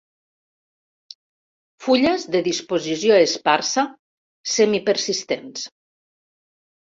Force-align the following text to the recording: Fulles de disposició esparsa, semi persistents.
Fulles 1.87 2.23
de 2.35 2.41
disposició 2.47 3.19
esparsa, 3.25 3.83
semi 4.53 4.79
persistents. 4.87 5.69